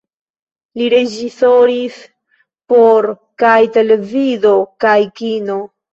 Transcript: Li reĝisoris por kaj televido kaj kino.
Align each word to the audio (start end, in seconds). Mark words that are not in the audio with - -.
Li 0.79 0.85
reĝisoris 0.93 1.99
por 2.73 3.09
kaj 3.45 3.55
televido 3.77 4.55
kaj 4.87 4.97
kino. 5.21 5.61